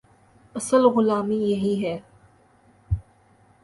اصل 0.55 0.85
غلامی 0.85 1.37
یہی 1.43 1.75
ہے۔ 1.85 1.97